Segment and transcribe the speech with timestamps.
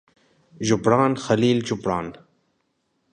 [0.61, 2.13] جبران خليل جبران